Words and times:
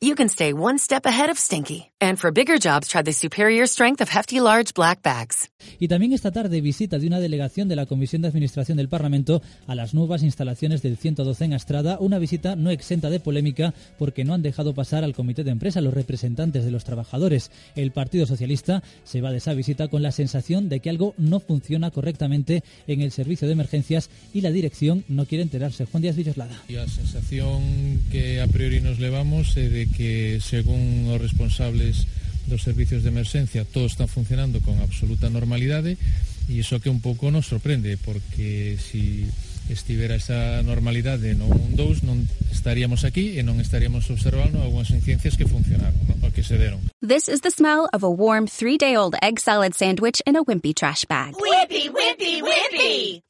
you 0.00 0.14
can 0.14 0.28
stay 0.28 0.52
one 0.52 0.78
step 0.78 1.06
ahead 1.06 1.28
of 1.28 1.38
stinky. 1.38 1.90
And 2.00 2.18
for 2.18 2.30
bigger 2.30 2.58
jobs, 2.58 2.86
try 2.88 3.02
the 3.02 3.12
superior 3.12 3.66
strength 3.66 4.00
of 4.00 4.08
Hefty 4.08 4.38
Large 4.38 4.74
Black 4.74 5.02
Bags. 5.02 5.50
Y 5.80 5.88
también 5.88 6.12
esta 6.12 6.30
tarde 6.30 6.60
visita 6.60 6.98
de 6.98 7.08
una 7.08 7.18
delegación 7.18 7.68
de 7.68 7.74
la 7.74 7.86
Comisión 7.86 8.22
de 8.22 8.28
Administración 8.28 8.78
del 8.78 8.88
Parlamento 8.88 9.42
a 9.66 9.74
las 9.74 9.94
nuevas 9.94 10.22
instalaciones 10.22 10.82
del 10.82 10.96
112 10.96 11.44
en 11.44 11.54
Astrada, 11.54 11.98
una 12.00 12.20
visita 12.20 12.54
no 12.54 12.70
exenta 12.70 13.10
de 13.10 13.18
polémica 13.18 13.74
porque 13.98 14.24
no 14.24 14.34
han 14.34 14.42
dejado 14.42 14.72
pasar 14.72 15.02
al 15.02 15.14
comité 15.14 15.42
de 15.42 15.50
empresa 15.50 15.80
los 15.80 15.92
representantes 15.94 16.64
de 16.64 16.70
los 16.70 16.84
trabajadores. 16.84 17.50
El 17.74 17.90
Partido 17.90 18.26
Socialista 18.26 18.84
se 19.02 19.20
va 19.20 19.32
de 19.32 19.38
esa 19.38 19.54
visita 19.54 19.88
con 19.88 20.02
la 20.02 20.12
sensación 20.12 20.68
de 20.68 20.78
que 20.78 20.90
algo 20.90 21.14
no 21.18 21.40
funciona 21.40 21.90
correctamente 21.90 22.62
en 22.86 23.00
el 23.00 23.10
servicio 23.10 23.48
de 23.48 23.54
emergencias 23.54 24.10
y 24.32 24.42
la 24.42 24.52
dirección 24.52 25.04
no 25.08 25.26
quiere 25.26 25.42
enterarse. 25.42 25.86
Juan 25.86 26.02
Díaz 26.02 26.14
Villoslada. 26.14 26.62
Y 26.68 26.76
a 26.76 26.86
sensación 26.86 28.00
que 28.12 28.40
a 28.40 28.46
priori 28.46 28.80
nos 28.80 29.00
levamos 29.00 29.56
é 29.56 29.68
de 29.68 29.87
que 29.96 30.40
según 30.42 31.08
os 31.08 31.20
responsables 31.20 32.08
dos 32.48 32.64
servicios 32.64 33.04
de 33.04 33.12
emerxencia 33.12 33.64
todo 33.68 33.86
está 33.86 34.08
funcionando 34.08 34.60
con 34.64 34.80
absoluta 34.80 35.28
normalidade 35.28 36.00
e 36.48 36.52
iso 36.56 36.80
que 36.80 36.88
un 36.88 37.04
pouco 37.04 37.28
nos 37.28 37.44
sorprende 37.46 38.00
porque 38.00 38.80
si 38.80 39.28
estivera 39.68 40.16
esa 40.16 40.64
normalidade 40.64 41.36
no 41.36 41.48
1-2 41.76 42.00
non 42.08 42.24
estaríamos 42.48 43.04
aquí 43.04 43.36
e 43.36 43.44
non 43.44 43.60
estaríamos 43.60 44.08
observando 44.08 44.64
algunhas 44.64 44.88
incidencias 44.90 45.36
que 45.36 45.44
funcionaron, 45.44 45.96
no? 46.08 46.32
que 46.32 46.42
se 46.42 46.56
deron. 46.56 46.80
This 47.04 47.28
is 47.28 47.40
the 47.44 47.50
smell 47.50 47.88
of 47.92 48.02
a 48.02 48.10
warm 48.10 48.46
three-day-old 48.46 49.16
egg 49.20 49.38
salad 49.40 49.76
sandwich 49.76 50.22
in 50.24 50.36
a 50.36 50.42
wimpy 50.42 50.72
trash 50.72 51.04
bag. 51.04 51.36
Wimpy, 51.36 51.92
wimpy, 51.92 52.40
wimpy! 52.42 53.22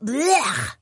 Blech! 0.00 0.81